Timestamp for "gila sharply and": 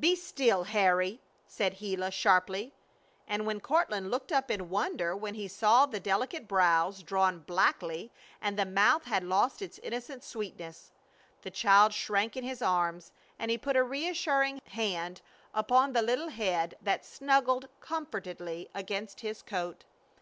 1.80-3.44